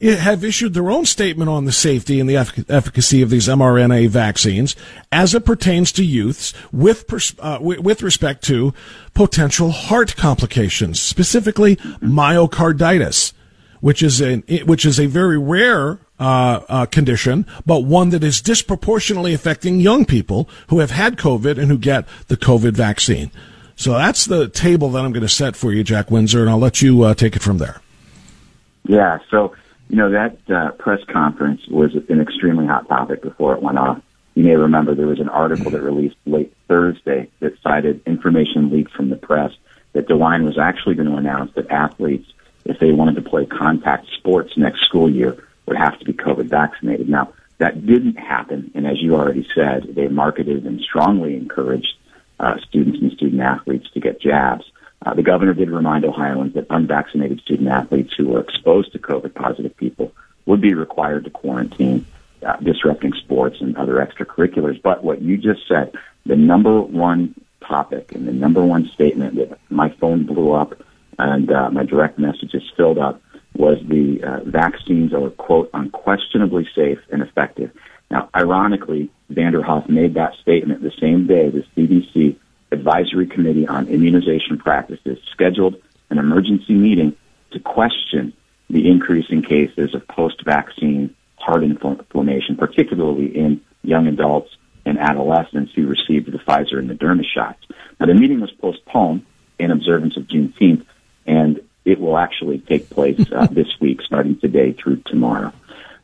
[0.00, 4.76] have issued their own statement on the safety and the efficacy of these mRNA vaccines
[5.10, 8.74] as it pertains to youths with pers- uh, with respect to
[9.14, 13.32] potential heart complications, specifically myocarditis,
[13.80, 18.40] which is a which is a very rare uh, uh, condition, but one that is
[18.40, 23.30] disproportionately affecting young people who have had COVID and who get the COVID vaccine.
[23.76, 26.58] So that's the table that I'm going to set for you, Jack Windsor, and I'll
[26.58, 27.80] let you uh, take it from there.
[28.84, 29.18] Yeah.
[29.30, 29.54] So
[29.88, 34.02] you know, that uh, press conference was an extremely hot topic before it went off.
[34.34, 38.92] You may remember there was an article that released late Thursday that cited information leaked
[38.92, 39.52] from the press
[39.92, 42.28] that DeWine was actually going to announce that athletes,
[42.64, 46.46] if they wanted to play contact sports next school year, would have to be COVID
[46.46, 47.08] vaccinated.
[47.08, 51.94] Now, that didn't happen, and as you already said, they marketed and strongly encouraged
[52.40, 54.64] uh, students and student athletes to get jabs.
[55.04, 59.34] Uh, the governor did remind Ohioans that unvaccinated student athletes who were exposed to COVID
[59.34, 60.12] positive people
[60.46, 62.06] would be required to quarantine,
[62.46, 64.80] uh, disrupting sports and other extracurriculars.
[64.80, 65.94] But what you just said,
[66.26, 70.74] the number one topic and the number one statement that my phone blew up
[71.18, 73.20] and uh, my direct messages filled up
[73.54, 77.70] was the uh, vaccines are, quote, unquestionably safe and effective.
[78.10, 82.36] Now, ironically, Vanderhoff made that statement the same day the CDC
[82.70, 85.76] Advisory Committee on Immunization Practices scheduled
[86.10, 87.16] an emergency meeting
[87.52, 88.32] to question
[88.68, 95.86] the increase in cases of post-vaccine heart inflammation, particularly in young adults and adolescents who
[95.86, 97.64] received the Pfizer and Moderna shots.
[97.98, 99.24] Now, the meeting was postponed
[99.58, 100.84] in observance of Juneteenth,
[101.26, 105.52] and it will actually take place uh, this week, starting today through tomorrow.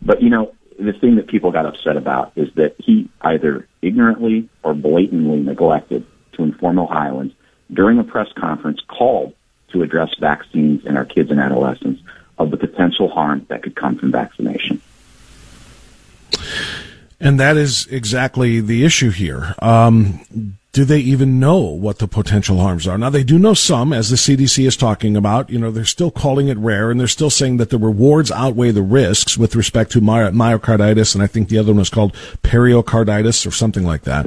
[0.02, 4.48] But, you know, the thing that people got upset about is that he either ignorantly
[4.62, 7.32] or blatantly neglected to inform Ohioans
[7.72, 9.34] during a press conference called
[9.68, 12.02] to address vaccines in our kids and adolescents
[12.38, 14.80] of the potential harm that could come from vaccination.
[17.20, 19.54] And that is exactly the issue here.
[19.60, 22.96] Um, do they even know what the potential harms are?
[22.96, 25.50] Now they do know some, as the CDC is talking about.
[25.50, 28.70] You know, they're still calling it rare, and they're still saying that the rewards outweigh
[28.70, 32.14] the risks with respect to my- myocarditis, and I think the other one was called
[32.42, 34.26] pericarditis or something like that.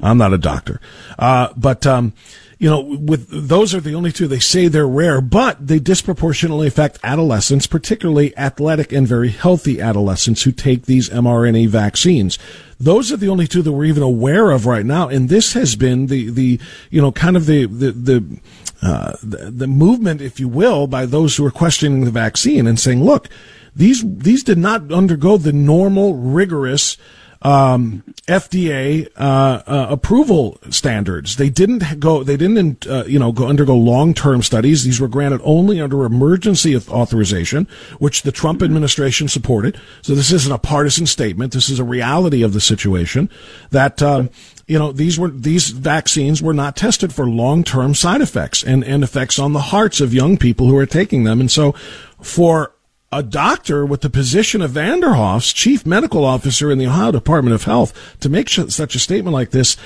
[0.00, 0.80] I'm not a doctor,
[1.18, 2.12] uh, but um,
[2.58, 6.66] you know, with those are the only two they say they're rare, but they disproportionately
[6.66, 12.38] affect adolescents, particularly athletic and very healthy adolescents who take these mRNA vaccines.
[12.80, 15.76] Those are the only two that we're even aware of right now, and this has
[15.76, 16.58] been the the
[16.90, 18.40] you know kind of the the the,
[18.80, 22.80] uh, the, the movement, if you will, by those who are questioning the vaccine and
[22.80, 23.28] saying, look,
[23.74, 26.96] these these did not undergo the normal rigorous
[27.42, 31.36] um, FDA uh, uh, approval standards.
[31.36, 32.22] They didn't go.
[32.22, 34.84] They didn't, uh, you know, go undergo long term studies.
[34.84, 37.68] These were granted only under emergency authorization,
[37.98, 39.78] which the Trump administration supported.
[40.02, 41.52] So this isn't a partisan statement.
[41.52, 43.30] This is a reality of the situation.
[43.70, 44.30] That um,
[44.66, 48.82] you know these were these vaccines were not tested for long term side effects and
[48.84, 51.40] and effects on the hearts of young people who are taking them.
[51.40, 51.72] And so
[52.20, 52.72] for
[53.12, 57.64] a doctor with the position of Vanderhoff's chief medical officer in the Ohio Department of
[57.64, 59.76] Health to make such a statement like this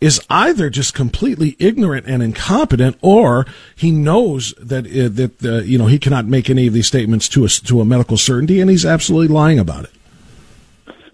[0.00, 5.76] is either just completely ignorant and incompetent, or he knows that uh, that uh, you
[5.76, 8.70] know he cannot make any of these statements to a to a medical certainty, and
[8.70, 9.90] he's absolutely lying about it.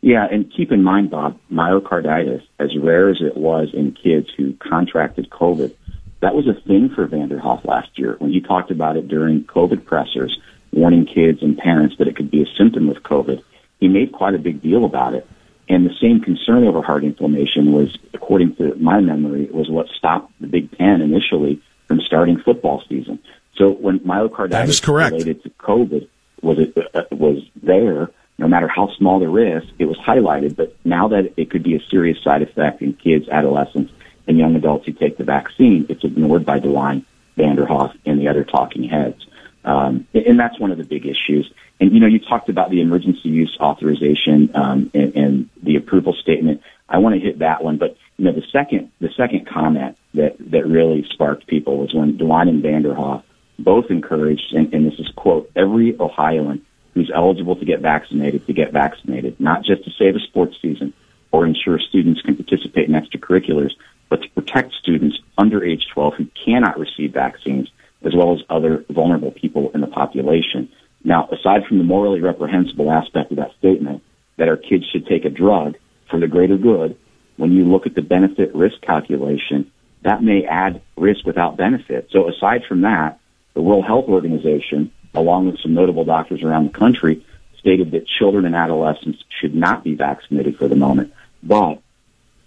[0.02, 4.52] Yeah, and keep in mind, Bob, myocarditis, as rare as it was in kids who
[4.56, 5.74] contracted COVID,
[6.20, 9.86] that was a thing for Vanderhoff last year when he talked about it during COVID
[9.86, 10.38] pressers
[10.74, 13.42] warning kids and parents that it could be a symptom of COVID.
[13.80, 15.26] He made quite a big deal about it.
[15.68, 20.32] And the same concern over heart inflammation was, according to my memory, was what stopped
[20.40, 23.18] the Big Ten initially from starting football season.
[23.56, 26.08] So when myocarditis related to COVID
[26.42, 30.56] was it, uh, was there, no matter how small the risk, it was highlighted.
[30.56, 33.92] But now that it could be a serious side effect in kids, adolescents,
[34.26, 37.04] and young adults who take the vaccine, it's ignored by DeWine,
[37.38, 39.26] Vanderhoff, and the other talking heads.
[39.64, 41.50] Um, and that's one of the big issues.
[41.80, 46.14] And you know, you talked about the emergency use authorization um, and, and the approval
[46.14, 46.62] statement.
[46.88, 50.36] I want to hit that one, but you know, the second the second comment that
[50.50, 53.22] that really sparked people was when DeWine and Vanderhoff
[53.58, 58.52] both encouraged, and, and this is quote, every Ohioan who's eligible to get vaccinated to
[58.52, 60.92] get vaccinated, not just to save a sports season
[61.32, 63.72] or ensure students can participate in extracurriculars,
[64.08, 67.68] but to protect students under age 12 who cannot receive vaccines,
[68.04, 70.68] as well as other vulnerable people in the population.
[71.02, 74.02] Now, aside from the morally reprehensible aspect of that statement,
[74.36, 75.76] that our kids should take a drug
[76.10, 76.96] for the greater good,
[77.36, 79.70] when you look at the benefit risk calculation,
[80.02, 82.08] that may add risk without benefit.
[82.10, 83.18] So aside from that,
[83.54, 87.24] the World Health Organization, along with some notable doctors around the country,
[87.58, 91.12] stated that children and adolescents should not be vaccinated for the moment.
[91.42, 91.80] But,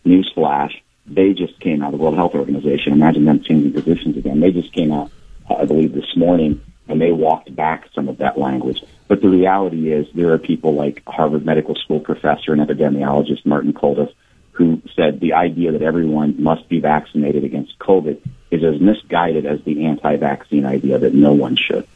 [0.06, 0.74] newsflash,
[1.08, 4.40] they just came out, the World Health Organization, imagine them changing positions again.
[4.40, 5.12] They just came out,
[5.50, 8.84] I believe, this morning, and they walked back some of that language.
[9.08, 13.74] But the reality is there are people like Harvard Medical School professor and epidemiologist Martin
[13.74, 14.14] Kulldorff
[14.58, 19.62] who said the idea that everyone must be vaccinated against COVID is as misguided as
[19.64, 21.88] the anti-vaccine idea that no one should.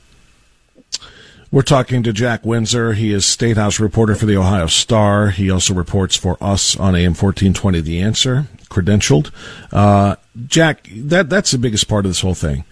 [1.51, 2.93] We're talking to Jack Windsor.
[2.93, 5.31] He is State House reporter for the Ohio Star.
[5.31, 9.31] He also reports for us on AM 1420 The Answer, credentialed.
[9.73, 12.63] Uh, Jack, that, that's the biggest part of this whole thing.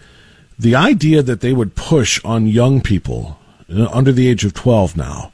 [0.60, 3.40] The idea that they would push on young people
[3.74, 5.32] uh, under the age of 12 now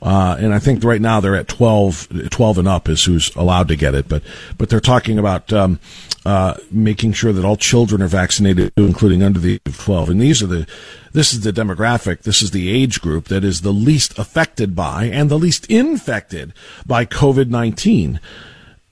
[0.00, 3.68] uh, and I think right now they're at 12, 12 and up is who's allowed
[3.68, 4.08] to get it.
[4.08, 4.22] But,
[4.56, 5.80] but they're talking about, um,
[6.24, 10.10] uh, making sure that all children are vaccinated, including under the age of 12.
[10.10, 10.66] And these are the,
[11.12, 15.04] this is the demographic, this is the age group that is the least affected by
[15.04, 16.52] and the least infected
[16.86, 18.20] by COVID-19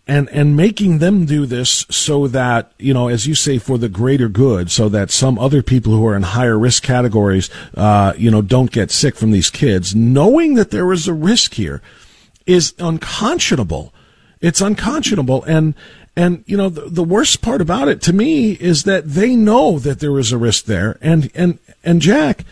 [0.07, 3.89] and and making them do this so that you know as you say for the
[3.89, 8.31] greater good so that some other people who are in higher risk categories uh, you
[8.31, 9.95] know don't get sick from these kids.
[9.95, 11.83] Knowing that there is a risk here
[12.47, 13.93] is unconscionable.
[14.41, 15.43] It's unconscionable.
[15.45, 15.75] And
[16.15, 19.79] and you know the, the worst part about it to me is that they know
[19.81, 20.99] that there is a risk there.
[21.01, 22.45] And and and jack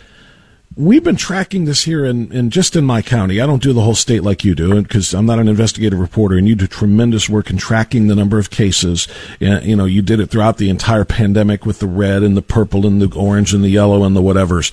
[0.76, 3.40] We've been tracking this here in, in just in my county.
[3.40, 6.36] I don't do the whole state like you do because I'm not an investigative reporter
[6.36, 9.06] and you do tremendous work in tracking the number of cases.
[9.38, 12.86] You know, you did it throughout the entire pandemic with the red and the purple
[12.86, 14.72] and the orange and the yellow and the whatevers.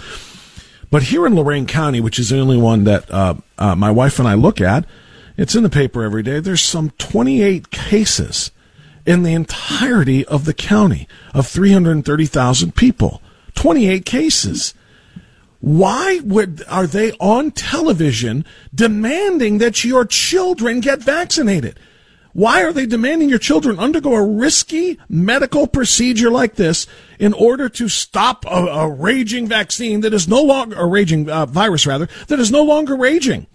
[0.89, 4.17] But here in Lorain County, which is the only one that uh, uh, my wife
[4.17, 4.87] and I look at,
[5.37, 6.39] it's in the paper every day.
[6.39, 8.49] There's some 28 cases
[9.05, 13.21] in the entirety of the county of 330,000 people.
[13.53, 14.73] 28 cases.
[15.61, 21.79] Why would are they on television demanding that your children get vaccinated?
[22.33, 26.87] Why are they demanding your children undergo a risky medical procedure like this
[27.19, 31.45] in order to stop a, a raging vaccine that is no longer a raging uh,
[31.45, 33.45] virus rather that is no longer raging?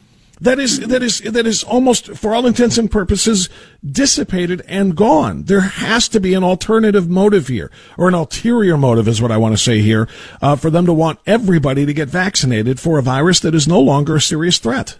[0.41, 3.49] That is that is that is almost for all intents and purposes
[3.85, 5.45] dissipated and gone.
[5.45, 9.37] There has to be an alternative motive here or an ulterior motive is what i
[9.39, 10.09] want to say here
[10.43, 13.81] uh, for them to want everybody to get vaccinated for a virus that is no
[13.81, 14.99] longer a serious threat.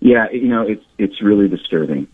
[0.00, 2.06] Yeah you know it's it's really disturbing.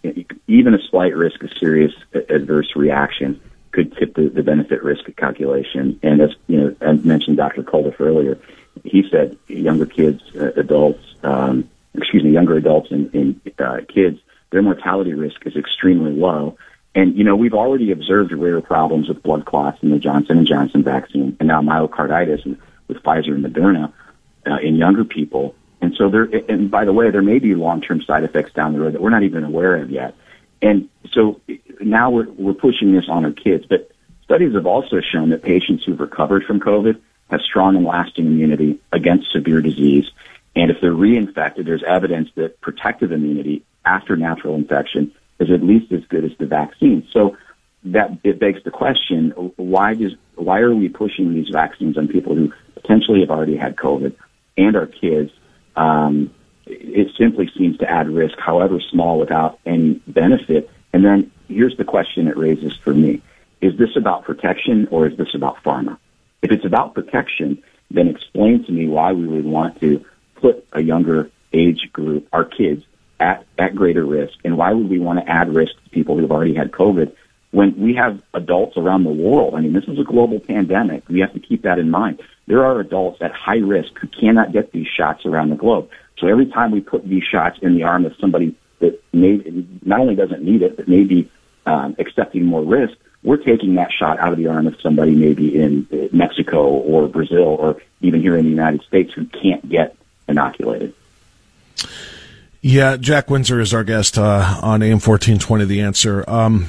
[0.46, 1.92] Even a slight risk of serious
[2.30, 3.40] adverse reaction
[3.72, 6.00] could tip the, the benefit risk calculation.
[6.02, 8.38] And as you know i mentioned dr Kulldorff earlier
[8.84, 14.18] he said younger kids uh, adults um, excuse me, younger adults and, and uh, kids,
[14.50, 16.56] their mortality risk is extremely low.
[16.94, 20.46] And you know, we've already observed rare problems with blood clots in the Johnson and
[20.46, 22.44] Johnson vaccine, and now myocarditis
[22.86, 23.92] with Pfizer and Moderna
[24.46, 25.54] uh, in younger people.
[25.80, 28.80] And so there, and by the way, there may be long-term side effects down the
[28.80, 30.14] road that we're not even aware of yet.
[30.62, 31.40] And so
[31.80, 33.66] now we're we're pushing this on our kids.
[33.66, 33.90] But
[34.22, 38.80] studies have also shown that patients who've recovered from COVID have strong and lasting immunity
[38.92, 40.10] against severe disease.
[40.56, 45.92] And if they're reinfected, there's evidence that protective immunity after natural infection is at least
[45.92, 47.06] as good as the vaccine.
[47.12, 47.36] So
[47.84, 52.34] that it begs the question: Why does why are we pushing these vaccines on people
[52.34, 54.14] who potentially have already had COVID
[54.56, 55.30] and our kids?
[55.76, 56.32] Um,
[56.66, 60.70] it simply seems to add risk, however small, without any benefit.
[60.92, 63.22] And then here's the question it raises for me:
[63.60, 65.98] Is this about protection or is this about pharma?
[66.42, 70.04] If it's about protection, then explain to me why we would want to
[70.44, 72.84] put a younger age group, our kids,
[73.18, 74.34] at, at greater risk?
[74.44, 77.14] And why would we want to add risk to people who've already had COVID
[77.50, 79.54] when we have adults around the world?
[79.54, 81.08] I mean, this is a global pandemic.
[81.08, 82.20] We have to keep that in mind.
[82.46, 85.88] there are adults at high risk who cannot get these shots around the globe.
[86.18, 89.40] So every time we put these shots in the arm of somebody that may,
[89.82, 91.30] not only doesn't need it, but may be
[91.64, 95.58] um, accepting more risk, we're taking that shot out of the arm of somebody maybe
[95.58, 99.96] in Mexico or Brazil or even here in the United States who can't get
[100.28, 100.94] inoculated.
[102.60, 106.24] Yeah, Jack Windsor is our guest uh, on AM 1420, The Answer.
[106.26, 106.68] Um,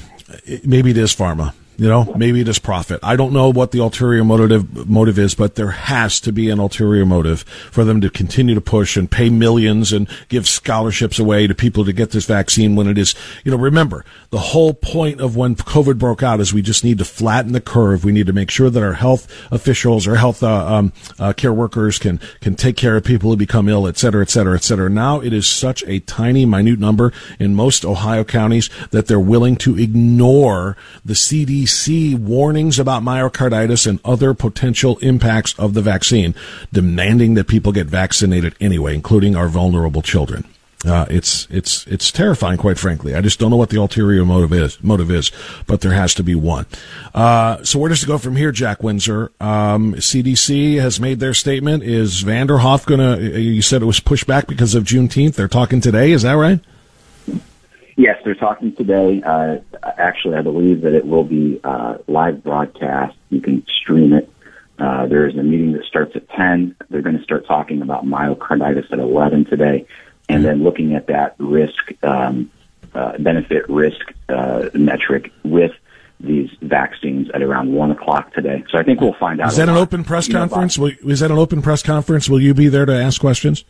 [0.64, 1.54] maybe it is pharma.
[1.78, 3.02] You know, maybe it is profit.
[3.04, 6.58] I don't know what the ulterior motive motive is, but there has to be an
[6.58, 11.48] ulterior motive for them to continue to push and pay millions and give scholarships away
[11.48, 13.14] to people to get this vaccine when it is,
[13.44, 16.98] you know, remember, the whole point of when COVID broke out is we just need
[17.00, 18.06] to flatten the curve.
[18.06, 21.54] We need to make sure that our health officials or health uh, um, uh, care
[21.54, 24.64] workers can can take care of people who become ill, et cetera, et cetera, et
[24.64, 24.90] cetera.
[24.90, 29.58] Now it is such a tiny, minute number in most Ohio counties that they're willing
[29.58, 36.36] to ignore the CDC CDC warnings about myocarditis and other potential impacts of the vaccine,
[36.72, 40.46] demanding that people get vaccinated anyway, including our vulnerable children.
[40.86, 43.16] Uh, it's it's it's terrifying, quite frankly.
[43.16, 44.78] I just don't know what the ulterior motive is.
[44.84, 45.32] Motive is,
[45.66, 46.68] but there has to be one.
[47.16, 49.32] Uh, so where does it go from here, Jack Windsor?
[49.40, 51.82] Um, CDC has made their statement.
[51.82, 53.40] Is Vanderhoff to?
[53.40, 55.34] You said it was pushed back because of Juneteenth.
[55.34, 56.12] They're talking today.
[56.12, 56.60] Is that right?
[57.98, 59.22] Yes, they're talking today.
[59.26, 59.58] Uh,
[59.98, 63.16] actually, I believe that it will be uh, live broadcast.
[63.30, 64.30] You can stream it.
[64.78, 66.76] Uh, there is a meeting that starts at 10.
[66.90, 69.86] They're going to start talking about myocarditis at 11 today,
[70.28, 72.52] and then looking at that risk, um,
[72.94, 75.72] uh, benefit risk uh, metric with
[76.20, 78.64] these vaccines at around one o'clock today.
[78.70, 79.52] So I think we'll find out.
[79.52, 80.78] Is that an open press conference?
[80.78, 82.28] Will, is that an open press conference?
[82.28, 83.64] Will you be there to ask questions?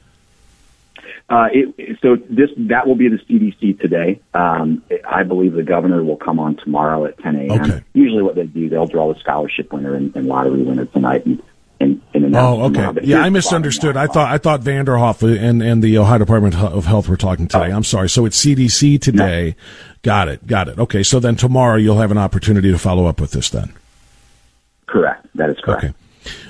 [1.28, 4.22] Uh, it, so this that will be the CDC today.
[4.36, 7.62] Um, I believe the governor will come on tomorrow at 10 a.m.
[7.62, 7.84] Okay.
[7.94, 11.42] Usually, what they do, they'll draw the scholarship winner and, and lottery winner tonight, and
[11.80, 13.02] and, and oh, okay.
[13.04, 13.98] Yeah, I misunderstood.
[13.98, 17.72] I thought I thought Vanderhoff and and the Ohio Department of Health were talking today.
[17.72, 17.76] Oh.
[17.76, 18.08] I'm sorry.
[18.08, 19.56] So it's CDC today.
[19.58, 19.64] No.
[20.04, 20.46] Got it.
[20.46, 20.80] Got it.
[20.80, 21.04] Okay.
[21.04, 23.50] So then tomorrow you'll have an opportunity to follow up with this.
[23.50, 23.74] Then.
[24.88, 25.26] Correct.
[25.36, 25.86] That is correct.
[25.86, 25.94] Okay.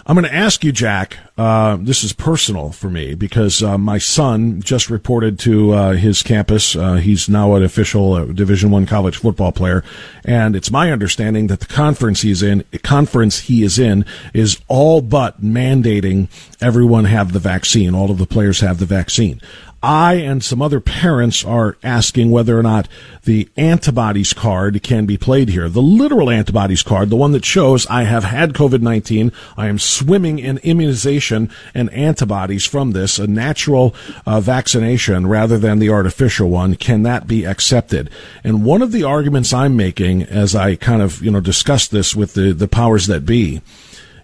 [0.05, 1.17] I'm going to ask you, Jack.
[1.37, 6.23] Uh, this is personal for me because uh, my son just reported to uh, his
[6.23, 6.75] campus.
[6.75, 9.83] Uh, he's now an official uh, Division One college football player,
[10.23, 15.01] and it's my understanding that the conference he's in, conference he is in, is all
[15.01, 16.29] but mandating
[16.61, 17.93] everyone have the vaccine.
[17.93, 19.41] All of the players have the vaccine.
[19.85, 22.87] I and some other parents are asking whether or not
[23.25, 25.69] the antibodies card can be played here.
[25.69, 30.39] The literal antibodies card, the one that shows I have had COVID-19, I am swimming
[30.39, 33.93] in immunization and antibodies from this, a natural
[34.25, 38.09] uh, vaccination rather than the artificial one, can that be accepted?
[38.43, 42.15] And one of the arguments I'm making as I kind of, you know, discuss this
[42.15, 43.61] with the, the powers that be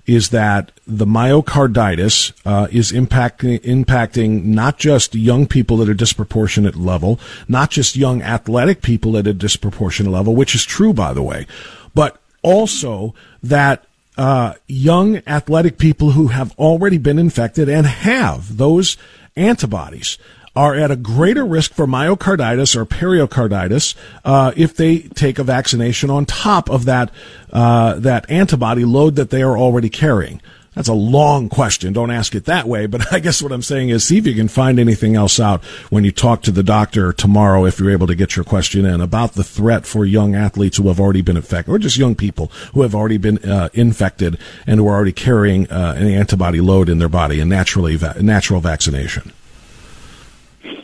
[0.06, 6.76] is that the myocarditis uh, is impacting impacting not just young people at a disproportionate
[6.76, 11.24] level, not just young athletic people at a disproportionate level, which is true by the
[11.24, 11.46] way,
[11.94, 13.86] but also that
[14.18, 18.98] uh, young athletic people who have already been infected and have those
[19.36, 20.18] antibodies
[20.56, 23.96] are at a greater risk for myocarditis or pericarditis
[24.26, 27.12] uh, if they take a vaccination on top of that
[27.52, 30.42] uh, that antibody load that they are already carrying.
[30.76, 31.92] That's a long question.
[31.92, 32.86] Don't ask it that way.
[32.86, 35.64] But I guess what I'm saying is see if you can find anything else out
[35.90, 39.02] when you talk to the doctor tomorrow, if you're able to get your question in
[39.02, 42.48] about the threat for young athletes who have already been infected or just young people
[42.74, 46.88] who have already been uh, infected and who are already carrying uh, an antibody load
[46.88, 49.34] in their body, a naturally va- natural vaccination.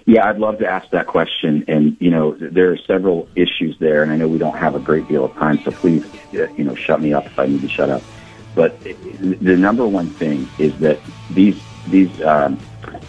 [0.06, 1.66] Yeah, I'd love to ask that question.
[1.68, 4.80] And, you know, there are several issues there, and I know we don't have a
[4.80, 7.62] great deal of time, so please, uh, you know, shut me up if I need
[7.62, 8.02] to shut up.
[8.56, 11.00] But the number one thing is that
[11.30, 12.56] these, these, um,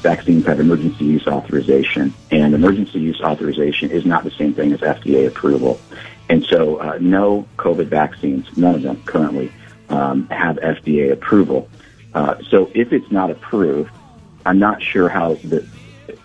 [0.02, 4.80] vaccines have emergency use authorization, and emergency use authorization is not the same thing as
[4.80, 5.80] FDA approval.
[6.28, 9.50] And so, uh, no COVID vaccines, none of them currently,
[9.88, 11.68] um, have FDA approval.
[12.14, 13.90] Uh, so if it's not approved,
[14.44, 15.66] I'm not sure how the,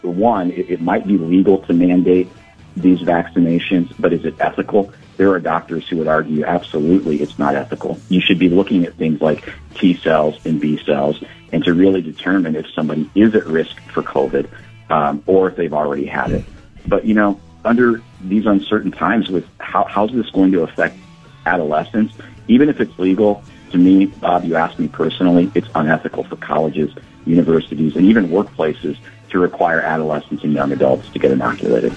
[0.03, 2.29] one, it, it might be legal to mandate
[2.75, 4.91] these vaccinations, but is it ethical?
[5.17, 7.99] There are doctors who would argue absolutely it's not ethical.
[8.09, 12.01] You should be looking at things like T cells and B cells and to really
[12.01, 14.49] determine if somebody is at risk for COVID
[14.89, 16.45] um, or if they've already had it.
[16.87, 20.97] But, you know, under these uncertain times with how, how's this going to affect
[21.45, 22.15] adolescents,
[22.47, 26.93] even if it's legal, to me, Bob, you asked me personally, it's unethical for colleges,
[27.25, 28.97] universities, and even workplaces
[29.33, 31.91] to require adolescents and young adults to get inoculated.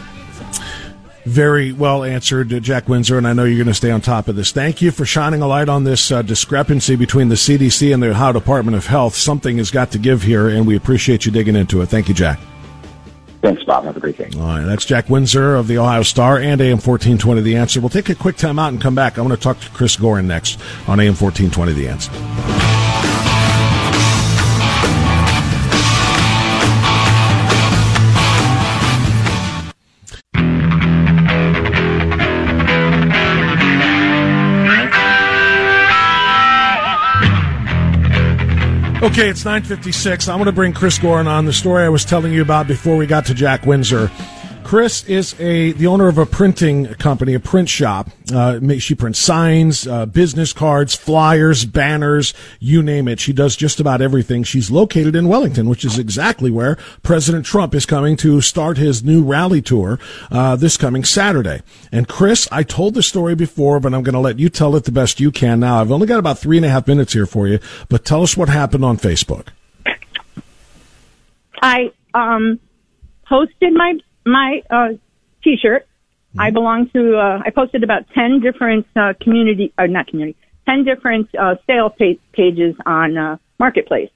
[1.24, 4.28] Very well answered, uh, Jack Windsor, and I know you're going to stay on top
[4.28, 4.53] of this.
[4.53, 8.11] Thank you for shining a light on this uh, discrepancy between the CDC and the
[8.11, 9.16] Ohio Department of Health.
[9.16, 11.87] Something has got to give here, and we appreciate you digging into it.
[11.87, 12.39] Thank you, Jack.
[13.43, 13.84] Thanks, Bob.
[13.84, 14.30] Have a great day.
[14.37, 17.80] All right, that's Jack Windsor of the Ohio Star and AM 1420 The Answer.
[17.80, 19.18] We'll take a quick time out and come back.
[19.18, 22.76] I want to talk to Chris Gorin next on AM 1420 The Answer.
[39.07, 40.29] Okay, it's 9:56.
[40.29, 42.97] I'm going to bring Chris Gorin on the story I was telling you about before
[42.97, 44.11] we got to Jack Windsor.
[44.67, 48.11] Chris is a the owner of a printing company, a print shop.
[48.35, 53.21] Uh, she prints signs, uh, business cards, flyers, banners, you name it.
[53.21, 54.43] She does just about everything.
[54.43, 59.05] She's located in Wellington, which is exactly where President Trump is coming to start his
[59.05, 60.01] new rally tour
[60.33, 61.62] uh, this coming Saturday.
[61.93, 64.83] And Chris, I told the story before, but I'm going to let you tell it
[64.83, 65.81] the best you can now.
[65.81, 68.37] I've only got about three and a half minutes here for you, but tell us
[68.37, 69.47] what happened on Facebook.
[71.62, 72.59] I um,
[73.29, 73.97] posted my
[74.27, 74.89] my uh,
[75.43, 75.87] T-shirt.
[75.87, 76.41] Mm-hmm.
[76.41, 77.16] I belong to.
[77.16, 81.89] Uh, I posted about ten different uh, community, or not community, ten different uh, sale
[81.89, 84.11] pa- pages on uh, Marketplace.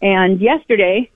[0.00, 1.10] And yesterday,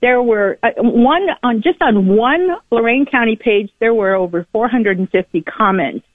[0.00, 3.70] there were uh, one on just on one Lorain County page.
[3.80, 6.06] There were over 450 comments,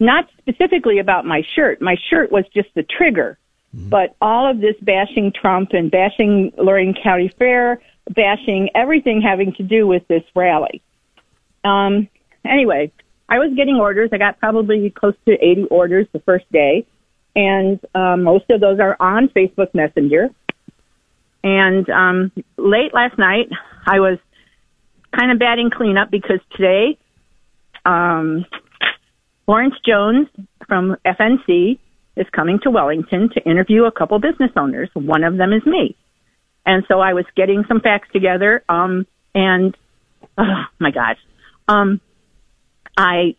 [0.00, 1.82] not specifically about my shirt.
[1.82, 3.38] My shirt was just the trigger,
[3.74, 3.88] mm-hmm.
[3.88, 9.62] but all of this bashing Trump and bashing Lorain County Fair bashing everything having to
[9.62, 10.82] do with this rally.
[11.64, 12.08] Um,
[12.44, 12.92] anyway,
[13.28, 14.10] I was getting orders.
[14.12, 16.86] I got probably close to 80 orders the first day,
[17.34, 20.30] and um, most of those are on Facebook Messenger.
[21.44, 23.48] And um, late last night,
[23.86, 24.18] I was
[25.18, 26.98] kind of batting cleanup because today,
[27.84, 28.44] um,
[29.46, 30.28] Lawrence Jones
[30.68, 31.78] from FNC
[32.16, 34.90] is coming to Wellington to interview a couple business owners.
[34.94, 35.96] One of them is me.
[36.64, 38.62] And so I was getting some facts together.
[38.68, 39.76] Um, and
[40.38, 41.18] oh my gosh,
[41.68, 42.00] um,
[42.96, 43.36] I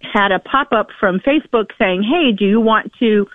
[0.00, 3.28] had a pop up from Facebook saying, "Hey, do you want to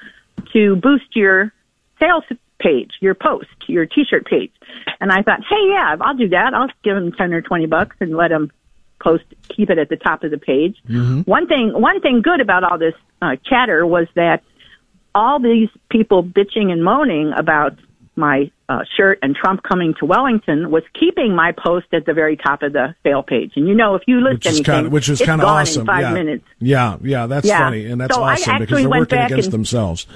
[0.54, 1.54] to boost your
[2.00, 2.24] sales
[2.60, 4.52] page, your post, your T-shirt page?"
[5.00, 6.54] And I thought, "Hey, yeah, I'll do that.
[6.54, 8.52] I'll give them ten or twenty bucks and let them
[9.00, 11.22] post, keep it at the top of the page." Mm-hmm.
[11.22, 14.44] One thing, one thing good about all this uh, chatter was that
[15.14, 17.78] all these people bitching and moaning about
[18.16, 22.38] my uh, shirt and Trump coming to Wellington was keeping my post at the very
[22.38, 23.54] top of the sale page.
[23.56, 25.86] And you know, if you list which anything, kind of, which is kind of awesome.
[25.86, 26.14] five yeah.
[26.14, 26.46] minutes.
[26.60, 27.60] Yeah, yeah, that's yeah.
[27.60, 30.08] funny, and that's so awesome because they're working against and, themselves.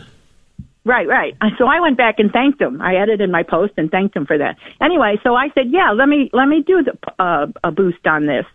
[0.84, 1.36] Right, right.
[1.58, 2.82] So I went back and thanked them.
[2.82, 4.58] I edited my post and thanked them for that.
[4.82, 8.26] Anyway, so I said, "Yeah, let me let me do the uh, a boost on
[8.26, 8.46] this,"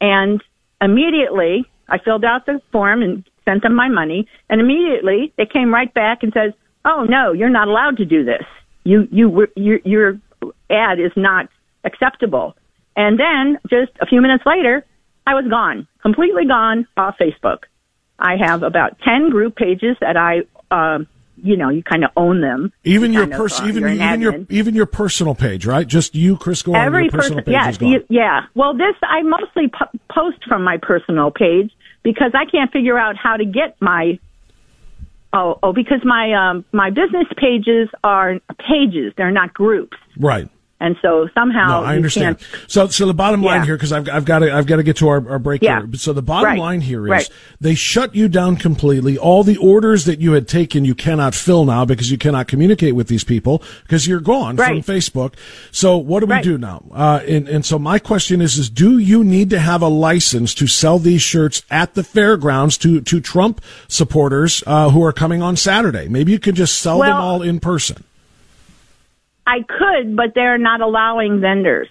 [0.00, 0.42] and
[0.80, 5.74] immediately I filled out the form and sent them my money, and immediately they came
[5.74, 6.52] right back and says,
[6.84, 8.44] "Oh no, you're not allowed to do this."
[8.84, 10.20] You you your your
[10.70, 11.48] ad is not
[11.84, 12.56] acceptable.
[12.96, 14.84] And then just a few minutes later,
[15.26, 17.64] I was gone, completely gone off Facebook.
[18.18, 21.00] I have about ten group pages that I, uh,
[21.42, 22.72] you know, you kind of own them.
[22.84, 25.86] Even your person, uh, even even your even your personal page, right?
[25.86, 26.84] Just you, Chris Gorin.
[26.84, 27.72] Every person, yeah,
[28.08, 28.40] yeah.
[28.54, 31.72] Well, this I mostly po- post from my personal page
[32.04, 34.20] because I can't figure out how to get my
[35.34, 39.96] Oh, oh, because my um, my business pages are pages; they're not groups.
[40.18, 40.48] Right.
[40.80, 42.38] And so somehow no, I understand.
[42.66, 43.66] So, so the bottom line yeah.
[43.66, 45.80] here, because I've, I've got to, I've got to get to our, our break yeah.
[45.80, 45.94] here.
[45.94, 46.58] So the bottom right.
[46.58, 47.28] line here is right.
[47.60, 49.16] they shut you down completely.
[49.16, 52.94] All the orders that you had taken, you cannot fill now because you cannot communicate
[52.94, 54.84] with these people because you're gone right.
[54.84, 55.34] from Facebook.
[55.70, 56.84] So what do we do now?
[56.92, 60.54] Uh, and, and so my question is, is do you need to have a license
[60.54, 65.40] to sell these shirts at the fairgrounds to, to Trump supporters, uh, who are coming
[65.40, 66.08] on Saturday?
[66.08, 68.04] Maybe you could just sell well, them all in person.
[69.46, 71.88] I could, but they're not allowing vendors.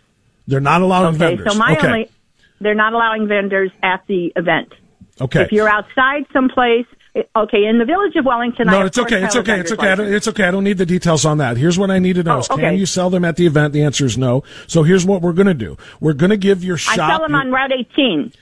[0.47, 1.53] They're not allowing okay, vendors.
[1.53, 1.87] So my okay.
[1.87, 2.11] only,
[2.59, 4.73] they're not allowing vendors at the event.
[5.21, 5.43] Okay.
[5.43, 6.87] If you're outside someplace,
[7.35, 8.67] okay, in the village of Wellington.
[8.67, 9.23] No, it's okay.
[9.23, 9.59] It's okay.
[9.59, 9.91] It's okay.
[9.91, 10.45] I don't, it's okay.
[10.45, 11.57] I don't need the details on that.
[11.57, 12.61] Here's what I need to know: oh, is okay.
[12.61, 13.73] Can you sell them at the event?
[13.73, 14.43] The answer is no.
[14.67, 16.97] So here's what we're going to do: We're going to give your shop.
[16.97, 18.33] I sell them your, on Route 18.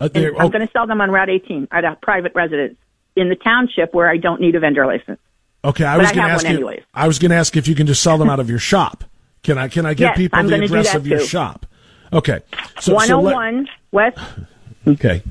[0.00, 0.48] Uh, I'm oh.
[0.48, 2.76] going to sell them on Route 18 at a private residence
[3.16, 5.18] in the township where I don't need a vendor license.
[5.64, 6.50] Okay, I but was going to ask you.
[6.50, 6.82] Anyways.
[6.94, 9.04] I was going to ask if you can just sell them out of your shop.
[9.42, 11.26] Can I can I give yes, people I'm the address of your too.
[11.26, 11.66] shop?
[12.12, 12.40] Okay.
[12.80, 14.18] So, 101 so let, oh West.
[14.86, 15.22] Okay.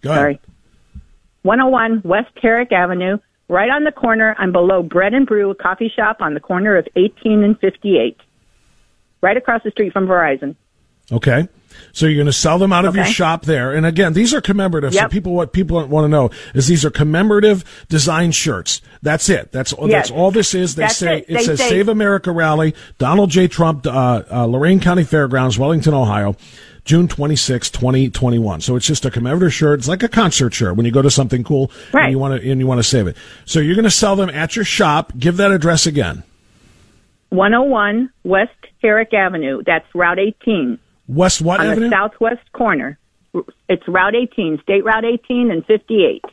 [0.00, 0.20] Go ahead.
[0.20, 0.40] Sorry.
[1.42, 3.18] 101 West Herrick Avenue,
[3.48, 4.34] right on the corner.
[4.36, 8.16] I'm below Bread and Brew, a coffee shop on the corner of 18 and 58,
[9.20, 10.56] right across the street from Verizon.
[11.12, 11.48] Okay.
[11.92, 13.72] So you're going to sell them out of your shop there.
[13.72, 14.94] And again, these are commemorative.
[14.94, 18.82] So people, what people want to know is these are commemorative design shirts.
[19.02, 19.52] That's it.
[19.52, 19.88] That's all.
[19.88, 20.08] Yes.
[20.08, 20.74] That's all this is.
[20.74, 21.24] They That's say it.
[21.28, 23.48] it, They says say- Save America Rally, Donald J.
[23.48, 26.36] Trump, uh, uh, Lorain County Fairgrounds, Wellington, Ohio.
[26.84, 28.60] June 26, 2021.
[28.60, 29.80] So it's just a commemorative shirt.
[29.80, 32.04] It's like a concert shirt when you go to something cool Right.
[32.04, 33.16] and you want to and you want to save it.
[33.44, 35.12] So you're going to sell them at your shop.
[35.18, 36.22] Give that address again.
[37.30, 39.62] 101 West Herrick Avenue.
[39.66, 40.78] That's Route 18
[41.08, 41.88] West what on Avenue?
[41.88, 42.98] the southwest corner.
[43.68, 46.24] It's Route 18, State Route 18 and 58.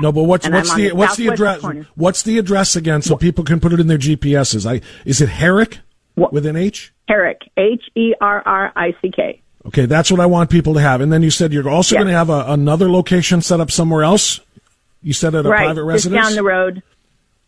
[0.00, 1.60] No, but what's And what's the the what's the address?
[1.60, 1.86] corner.
[1.96, 4.64] What's the address again, so people can put it in their GPSs?
[4.70, 5.78] I is it Herrick
[6.16, 6.92] with an H?
[7.08, 9.40] Herrick, H E R R I C K.
[9.66, 11.00] Okay, that's what I want people to have.
[11.00, 12.00] And then you said you're also Yes.
[12.04, 14.40] going to have a, another location set up somewhere else.
[15.02, 16.26] You said at a right, private residence.
[16.28, 16.82] down the road.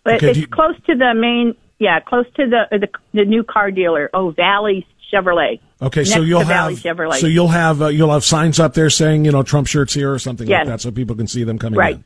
[0.04, 3.44] But Okay, it's you- close to the main, yeah, close to the the, the new
[3.44, 4.10] car dealer.
[4.12, 5.60] Oh, Valley Chevrolet.
[5.82, 7.20] Okay, so you'll have Chevrolet.
[7.20, 10.12] so you'll have uh, you'll have signs up there saying you know Trump shirts here
[10.12, 11.96] or something like that, so people can see them coming Right.
[11.96, 12.04] in.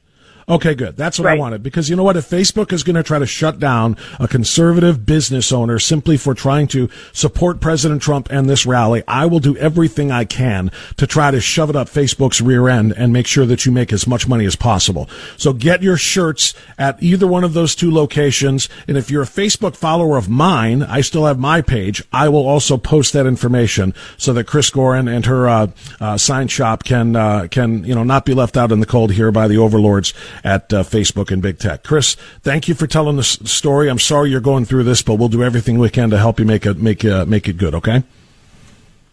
[0.49, 0.97] Okay, good.
[0.97, 2.17] That's what I wanted because you know what?
[2.17, 6.35] If Facebook is going to try to shut down a conservative business owner simply for
[6.35, 11.07] trying to support President Trump and this rally, I will do everything I can to
[11.07, 14.07] try to shove it up Facebook's rear end and make sure that you make as
[14.07, 15.09] much money as possible.
[15.39, 18.69] So get your shirts at either one of those two locations.
[18.87, 22.03] And if you're a Facebook follower of mine, I still have my page.
[22.13, 25.67] I will also post that information so that Chris Gorin and her uh,
[26.01, 29.13] uh, sign shop can uh, can you know not be left out in the cold
[29.13, 30.13] here by the overlords
[30.43, 31.85] at uh, Facebook and big tech.
[31.85, 33.89] Chris, thank you for telling the story.
[33.89, 36.47] I'm sorry you're going through this, but we'll do everything we can to help you
[36.47, 37.75] make it make uh, make it good.
[37.75, 38.03] Okay.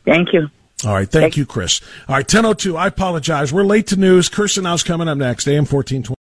[0.05, 0.49] Thank you.
[0.85, 1.09] All right.
[1.09, 1.81] Thank you, Chris.
[2.07, 2.27] All right.
[2.27, 2.75] 10:02.
[2.75, 3.53] I apologize.
[3.53, 4.29] We're late to news.
[4.29, 5.47] Kirsanow coming up next.
[5.47, 6.15] AM 1420.